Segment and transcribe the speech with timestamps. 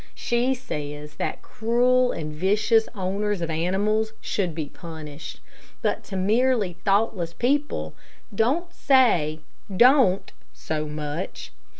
[0.15, 5.41] She says that cruel and vicious owners of animals should be punished;
[5.83, 7.93] but to merely thoughtless people,
[8.33, 9.41] don't say
[9.77, 11.51] "Don't" so much.